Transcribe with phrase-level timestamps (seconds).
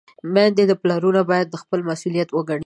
[0.33, 2.59] میندې، پلرونه باید دا خپل مسؤلیت وګڼي.